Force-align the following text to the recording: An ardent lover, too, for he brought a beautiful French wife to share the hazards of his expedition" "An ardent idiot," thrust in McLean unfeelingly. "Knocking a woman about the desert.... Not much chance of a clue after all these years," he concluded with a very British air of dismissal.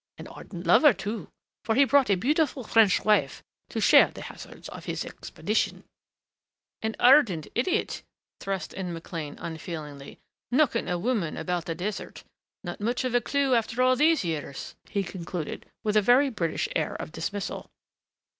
An 0.17 0.25
ardent 0.25 0.65
lover, 0.65 0.93
too, 0.93 1.27
for 1.63 1.75
he 1.75 1.83
brought 1.85 2.09
a 2.09 2.15
beautiful 2.15 2.63
French 2.63 3.05
wife 3.05 3.43
to 3.69 3.79
share 3.79 4.09
the 4.09 4.23
hazards 4.23 4.67
of 4.69 4.85
his 4.85 5.05
expedition" 5.05 5.83
"An 6.81 6.95
ardent 6.99 7.45
idiot," 7.53 8.01
thrust 8.39 8.73
in 8.73 8.93
McLean 8.93 9.37
unfeelingly. 9.37 10.17
"Knocking 10.49 10.87
a 10.89 10.97
woman 10.97 11.37
about 11.37 11.65
the 11.65 11.75
desert.... 11.75 12.23
Not 12.63 12.81
much 12.81 13.01
chance 13.03 13.11
of 13.13 13.13
a 13.13 13.21
clue 13.21 13.53
after 13.53 13.79
all 13.83 13.95
these 13.95 14.23
years," 14.25 14.73
he 14.89 15.03
concluded 15.03 15.67
with 15.83 15.95
a 15.95 16.01
very 16.01 16.31
British 16.31 16.67
air 16.75 16.95
of 16.95 17.11
dismissal. 17.11 17.69